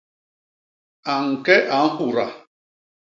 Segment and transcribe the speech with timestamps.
[1.11, 2.25] A ñke a nhuda.